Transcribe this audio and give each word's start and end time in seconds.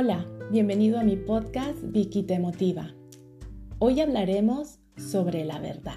Hola, 0.00 0.24
bienvenido 0.52 1.00
a 1.00 1.02
mi 1.02 1.16
podcast 1.16 1.76
Vicky 1.82 2.22
Te 2.22 2.38
Motiva. 2.38 2.94
Hoy 3.80 4.00
hablaremos 4.00 4.78
sobre 4.96 5.44
la 5.44 5.58
verdad. 5.58 5.96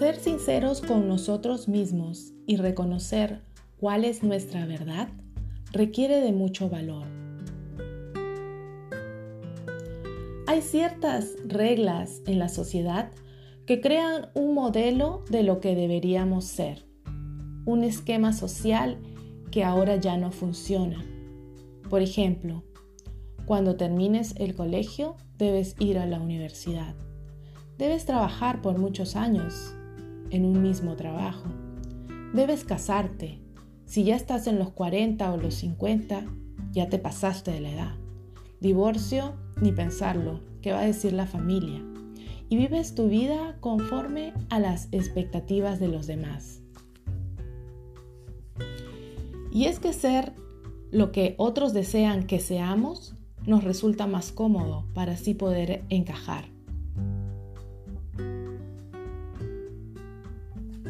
Ser 0.00 0.16
sinceros 0.16 0.80
con 0.80 1.06
nosotros 1.06 1.68
mismos 1.68 2.32
y 2.44 2.56
reconocer 2.56 3.42
cuál 3.78 4.04
es 4.04 4.24
nuestra 4.24 4.66
verdad 4.66 5.10
requiere 5.70 6.20
de 6.20 6.32
mucho 6.32 6.68
valor. 6.68 7.06
Hay 10.48 10.60
ciertas 10.60 11.36
reglas 11.46 12.20
en 12.26 12.40
la 12.40 12.48
sociedad 12.48 13.12
que 13.64 13.80
crean 13.80 14.26
un 14.34 14.54
modelo 14.54 15.24
de 15.30 15.44
lo 15.44 15.60
que 15.60 15.76
deberíamos 15.76 16.46
ser, 16.46 16.84
un 17.64 17.84
esquema 17.84 18.32
social 18.32 18.98
que 19.52 19.62
ahora 19.62 19.96
ya 19.96 20.16
no 20.16 20.32
funciona. 20.32 21.04
Por 21.88 22.02
ejemplo, 22.02 22.64
cuando 23.44 23.76
termines 23.76 24.34
el 24.38 24.54
colegio 24.54 25.16
debes 25.36 25.76
ir 25.78 25.98
a 25.98 26.06
la 26.06 26.18
universidad. 26.18 26.94
Debes 27.76 28.06
trabajar 28.06 28.62
por 28.62 28.78
muchos 28.78 29.14
años 29.14 29.74
en 30.30 30.46
un 30.46 30.62
mismo 30.62 30.96
trabajo. 30.96 31.44
Debes 32.32 32.64
casarte. 32.64 33.40
Si 33.84 34.04
ya 34.04 34.16
estás 34.16 34.46
en 34.46 34.58
los 34.58 34.70
40 34.70 35.30
o 35.30 35.36
los 35.36 35.54
50, 35.56 36.24
ya 36.72 36.88
te 36.88 36.98
pasaste 36.98 37.50
de 37.50 37.60
la 37.60 37.70
edad. 37.70 37.94
Divorcio, 38.60 39.34
ni 39.60 39.72
pensarlo, 39.72 40.40
¿qué 40.62 40.72
va 40.72 40.80
a 40.80 40.86
decir 40.86 41.12
la 41.12 41.26
familia? 41.26 41.84
Y 42.48 42.56
vives 42.56 42.94
tu 42.94 43.08
vida 43.08 43.56
conforme 43.60 44.32
a 44.48 44.58
las 44.60 44.88
expectativas 44.92 45.78
de 45.78 45.88
los 45.88 46.06
demás. 46.06 46.61
Y 49.52 49.66
es 49.66 49.78
que 49.78 49.92
ser 49.92 50.32
lo 50.90 51.12
que 51.12 51.34
otros 51.36 51.74
desean 51.74 52.26
que 52.26 52.40
seamos 52.40 53.14
nos 53.46 53.64
resulta 53.64 54.06
más 54.06 54.32
cómodo 54.32 54.86
para 54.94 55.12
así 55.12 55.34
poder 55.34 55.84
encajar. 55.90 56.46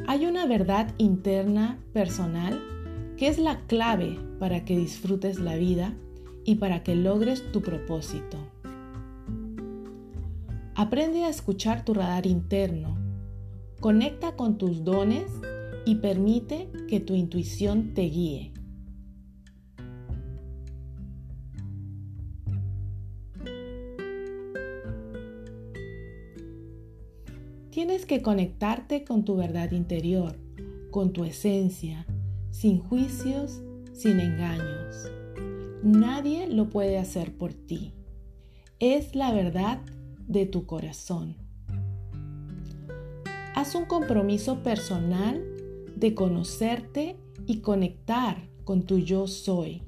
Hay 0.07 0.27
una 0.27 0.47
verdad 0.47 0.95
interna 0.99 1.79
personal 1.93 2.63
que 3.17 3.29
es 3.29 3.39
la 3.39 3.61
clave 3.67 4.19
para 4.39 4.65
que 4.65 4.77
disfrutes 4.77 5.41
la 5.41 5.57
vida 5.57 5.95
y 6.45 6.57
para 6.57 6.83
que 6.83 6.95
logres 6.95 7.51
tu 7.51 7.63
propósito. 7.63 8.37
Aprende 10.75 11.25
a 11.25 11.29
escuchar 11.29 11.85
tu 11.85 11.95
radar 11.95 12.27
interno, 12.27 12.97
conecta 13.81 14.37
con 14.37 14.59
tus 14.59 14.85
dones 14.85 15.27
y 15.85 15.97
permite 15.97 16.69
que 16.89 17.01
tu 17.01 17.15
intuición 17.15 17.95
te 17.95 18.03
guíe. 18.03 18.53
Tienes 27.71 28.05
que 28.05 28.23
conectarte 28.23 29.03
con 29.03 29.25
tu 29.25 29.37
verdad 29.37 29.73
interior, 29.73 30.37
con 30.91 31.13
tu 31.13 31.25
esencia, 31.25 32.07
sin 32.51 32.79
juicios, 32.79 33.63
sin 33.93 34.21
engaños. 34.21 35.11
Nadie 35.83 36.47
lo 36.49 36.69
puede 36.69 36.99
hacer 36.99 37.37
por 37.37 37.55
ti. 37.55 37.93
Es 38.79 39.15
la 39.15 39.33
verdad 39.33 39.81
de 40.29 40.47
tu 40.47 40.67
corazón. 40.67 41.37
Haz 43.55 43.75
un 43.75 43.87
compromiso 43.87 44.63
personal 44.63 45.52
de 45.97 46.15
conocerte 46.15 47.17
y 47.47 47.59
conectar 47.59 48.49
con 48.65 48.83
tu 48.83 48.99
yo 48.99 49.27
soy 49.27 49.83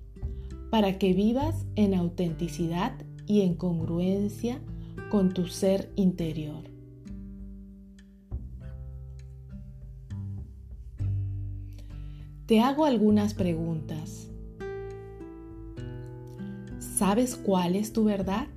para 0.70 0.98
que 0.98 1.12
vivas 1.12 1.66
en 1.76 1.94
autenticidad 1.94 2.94
y 3.26 3.42
en 3.42 3.54
congruencia 3.54 4.60
con 5.10 5.32
tu 5.32 5.46
ser 5.46 5.92
interior. 5.96 6.64
Te 12.46 12.60
hago 12.60 12.84
algunas 12.84 13.32
preguntas. 13.32 14.28
¿Sabes 16.78 17.36
cuál 17.36 17.74
es 17.74 17.92
tu 17.92 18.04
verdad? 18.04 18.48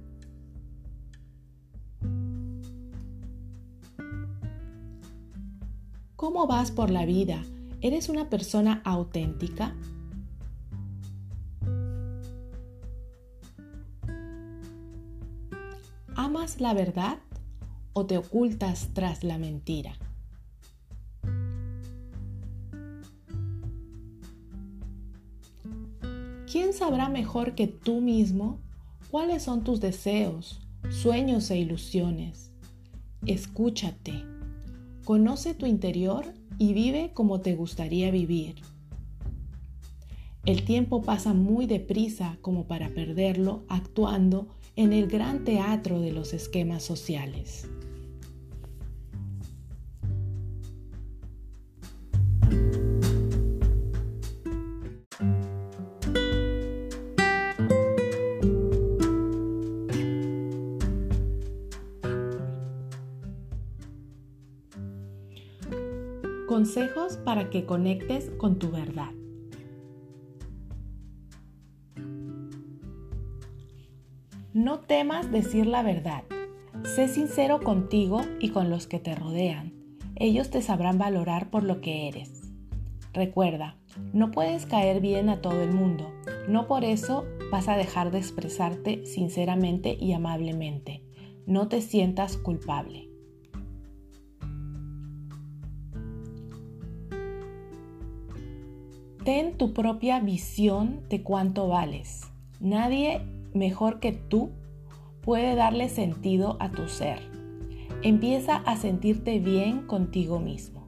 ¿Cómo 6.17 6.45
vas 6.47 6.71
por 6.71 6.89
la 6.89 7.05
vida? 7.05 7.45
¿Eres 7.79 8.09
una 8.09 8.29
persona 8.29 8.81
auténtica? 8.83 9.73
¿Amas 16.15 16.59
la 16.59 16.73
verdad 16.73 17.19
o 17.93 18.05
te 18.05 18.17
ocultas 18.17 18.89
tras 18.93 19.23
la 19.23 19.37
mentira? 19.37 19.93
¿quién 26.57 26.73
sabrá 26.73 27.07
mejor 27.07 27.53
que 27.53 27.67
tú 27.67 28.01
mismo 28.01 28.59
cuáles 29.11 29.43
son 29.43 29.63
tus 29.63 29.79
deseos, 29.79 30.59
sueños 30.89 31.51
e 31.51 31.57
ilusiones? 31.57 32.51
Escúchate, 33.27 34.25
conoce 35.07 35.53
tu 35.53 35.65
interior 35.65 36.25
y 36.57 36.73
vive 36.73 37.11
como 37.13 37.39
te 37.39 37.55
gustaría 37.55 38.11
vivir. 38.11 38.55
El 40.45 40.65
tiempo 40.65 41.01
pasa 41.01 41.33
muy 41.33 41.65
deprisa 41.65 42.37
como 42.41 42.67
para 42.67 42.89
perderlo 42.89 43.63
actuando 43.69 44.49
en 44.75 44.91
el 44.91 45.07
gran 45.07 45.45
teatro 45.45 46.01
de 46.01 46.11
los 46.11 46.33
esquemas 46.33 46.83
sociales. 46.83 47.69
Consejos 66.47 67.17
para 67.17 67.49
que 67.49 67.65
conectes 67.65 68.31
con 68.37 68.57
tu 68.57 68.71
verdad. 68.71 69.11
No 74.53 74.79
temas 74.79 75.29
decir 75.29 75.67
la 75.67 75.83
verdad. 75.83 76.23
Sé 76.85 77.09
sincero 77.09 77.59
contigo 77.59 78.21
y 78.39 78.51
con 78.51 78.69
los 78.69 78.87
que 78.87 78.97
te 78.97 79.13
rodean. 79.13 79.73
Ellos 80.15 80.49
te 80.49 80.61
sabrán 80.61 80.97
valorar 80.97 81.49
por 81.49 81.63
lo 81.63 81.81
que 81.81 82.07
eres. 82.07 82.49
Recuerda, 83.11 83.75
no 84.13 84.31
puedes 84.31 84.65
caer 84.65 85.01
bien 85.01 85.27
a 85.27 85.41
todo 85.41 85.61
el 85.61 85.73
mundo. 85.73 86.09
No 86.47 86.65
por 86.65 86.85
eso 86.85 87.25
vas 87.51 87.67
a 87.67 87.75
dejar 87.75 88.11
de 88.11 88.19
expresarte 88.19 89.05
sinceramente 89.05 89.97
y 89.99 90.13
amablemente. 90.13 91.03
No 91.45 91.67
te 91.67 91.81
sientas 91.81 92.37
culpable. 92.37 93.06
Ten 99.27 99.57
tu 99.57 99.73
propia 99.73 100.21
visión 100.21 101.01
de 101.09 101.21
cuánto 101.21 101.67
vales. 101.67 102.31
Nadie 102.61 103.19
mejor 103.53 103.99
que 103.99 104.13
tú 104.13 104.51
puede 105.21 105.53
darle 105.53 105.89
sentido 105.89 106.55
a 106.61 106.71
tu 106.71 106.87
ser. 106.87 107.19
Empieza 108.03 108.55
a 108.55 108.77
sentirte 108.77 109.39
bien 109.39 109.85
contigo 109.85 110.39
mismo. 110.39 110.87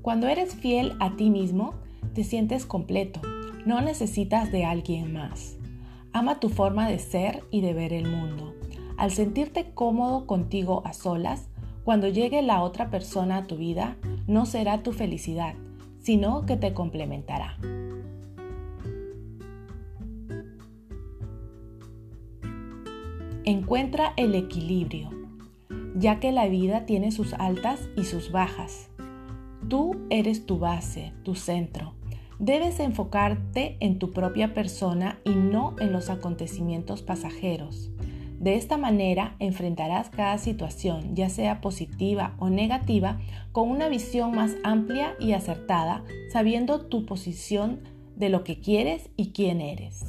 Cuando 0.00 0.28
eres 0.28 0.54
fiel 0.54 0.94
a 1.00 1.16
ti 1.16 1.28
mismo, 1.28 1.74
te 2.14 2.24
sientes 2.24 2.64
completo. 2.64 3.20
No 3.66 3.82
necesitas 3.82 4.50
de 4.50 4.64
alguien 4.64 5.12
más. 5.12 5.58
Ama 6.14 6.40
tu 6.40 6.48
forma 6.48 6.88
de 6.88 6.98
ser 6.98 7.44
y 7.50 7.60
de 7.60 7.74
ver 7.74 7.92
el 7.92 8.08
mundo. 8.08 8.54
Al 8.96 9.10
sentirte 9.10 9.72
cómodo 9.74 10.26
contigo 10.26 10.82
a 10.86 10.94
solas, 10.94 11.48
cuando 11.84 12.08
llegue 12.08 12.40
la 12.42 12.62
otra 12.62 12.90
persona 12.90 13.38
a 13.38 13.46
tu 13.46 13.56
vida, 13.56 13.96
no 14.26 14.46
será 14.46 14.82
tu 14.82 14.92
felicidad, 14.92 15.54
sino 16.00 16.46
que 16.46 16.56
te 16.56 16.72
complementará. 16.72 17.58
Encuentra 23.44 24.12
el 24.16 24.34
equilibrio, 24.34 25.10
ya 25.94 26.18
que 26.18 26.32
la 26.32 26.48
vida 26.48 26.86
tiene 26.86 27.12
sus 27.12 27.34
altas 27.34 27.88
y 27.96 28.04
sus 28.04 28.32
bajas. 28.32 28.88
Tú 29.68 29.94
eres 30.10 30.46
tu 30.46 30.58
base, 30.58 31.12
tu 31.22 31.34
centro. 31.34 31.94
Debes 32.38 32.80
enfocarte 32.80 33.76
en 33.80 33.98
tu 33.98 34.10
propia 34.10 34.52
persona 34.52 35.20
y 35.24 35.30
no 35.30 35.76
en 35.78 35.92
los 35.92 36.10
acontecimientos 36.10 37.02
pasajeros. 37.02 37.90
De 38.38 38.56
esta 38.56 38.76
manera 38.76 39.34
enfrentarás 39.38 40.10
cada 40.10 40.38
situación, 40.38 41.14
ya 41.14 41.28
sea 41.28 41.60
positiva 41.60 42.34
o 42.38 42.50
negativa, 42.50 43.18
con 43.52 43.70
una 43.70 43.88
visión 43.88 44.34
más 44.34 44.56
amplia 44.62 45.14
y 45.18 45.32
acertada, 45.32 46.04
sabiendo 46.32 46.86
tu 46.86 47.06
posición 47.06 47.80
de 48.14 48.28
lo 48.28 48.44
que 48.44 48.60
quieres 48.60 49.10
y 49.16 49.32
quién 49.32 49.60
eres. 49.60 50.04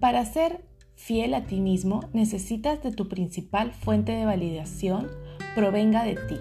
Para 0.00 0.24
ser 0.24 0.64
fiel 0.94 1.34
a 1.34 1.46
ti 1.46 1.60
mismo, 1.60 2.00
necesitas 2.12 2.82
de 2.82 2.92
tu 2.92 3.08
principal 3.08 3.72
fuente 3.72 4.12
de 4.12 4.24
validación 4.24 5.08
provenga 5.54 6.04
de 6.04 6.16
ti. 6.16 6.36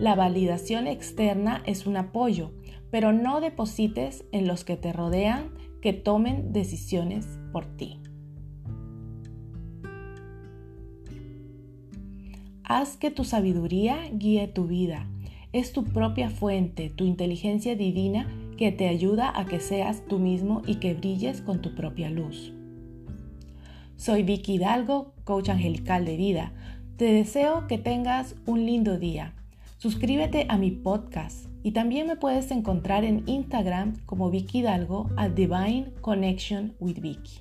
La 0.00 0.14
validación 0.14 0.86
externa 0.86 1.62
es 1.66 1.86
un 1.86 1.98
apoyo, 1.98 2.52
pero 2.90 3.12
no 3.12 3.40
deposites 3.40 4.24
en 4.32 4.46
los 4.46 4.64
que 4.64 4.76
te 4.76 4.92
rodean 4.92 5.50
que 5.80 5.92
tomen 5.92 6.52
decisiones 6.52 7.38
por 7.52 7.66
ti. 7.76 8.00
Haz 12.64 12.96
que 12.96 13.10
tu 13.10 13.24
sabiduría 13.24 14.08
guíe 14.12 14.46
tu 14.46 14.66
vida. 14.66 15.08
Es 15.52 15.72
tu 15.72 15.84
propia 15.84 16.30
fuente, 16.30 16.90
tu 16.90 17.04
inteligencia 17.04 17.74
divina 17.74 18.28
que 18.56 18.70
te 18.70 18.88
ayuda 18.88 19.32
a 19.34 19.46
que 19.46 19.58
seas 19.58 20.04
tú 20.06 20.18
mismo 20.20 20.62
y 20.66 20.76
que 20.76 20.94
brilles 20.94 21.40
con 21.40 21.62
tu 21.62 21.74
propia 21.74 22.10
luz. 22.10 22.52
Soy 23.96 24.22
Vicky 24.22 24.54
Hidalgo, 24.54 25.14
coach 25.24 25.48
angelical 25.48 26.04
de 26.04 26.16
vida. 26.16 26.52
Te 26.96 27.06
deseo 27.06 27.66
que 27.66 27.78
tengas 27.78 28.36
un 28.46 28.64
lindo 28.64 28.98
día. 28.98 29.34
Suscríbete 29.78 30.46
a 30.48 30.56
mi 30.56 30.70
podcast 30.70 31.49
y 31.62 31.72
también 31.72 32.06
me 32.06 32.16
puedes 32.16 32.50
encontrar 32.50 33.04
en 33.04 33.28
Instagram 33.28 33.96
como 34.06 34.30
Vicky 34.30 34.60
Hidalgo 34.60 35.10
a 35.16 35.28
Divine 35.28 35.92
Connection 36.00 36.74
with 36.80 37.00
Vicky. 37.00 37.40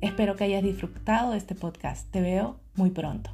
Espero 0.00 0.36
que 0.36 0.44
hayas 0.44 0.62
disfrutado 0.62 1.32
de 1.32 1.38
este 1.38 1.54
podcast. 1.54 2.10
Te 2.10 2.20
veo 2.20 2.56
muy 2.74 2.90
pronto. 2.90 3.30